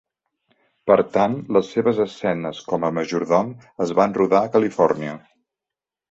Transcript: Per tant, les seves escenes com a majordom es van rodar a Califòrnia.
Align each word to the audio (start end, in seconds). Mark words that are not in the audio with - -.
Per 0.91 0.95
tant, 1.17 1.33
les 1.57 1.67
seves 1.73 1.99
escenes 2.05 2.61
com 2.71 2.87
a 2.87 2.89
majordom 2.99 3.51
es 3.87 3.93
van 3.99 4.15
rodar 4.21 4.41
a 4.41 4.49
Califòrnia. 4.57 5.13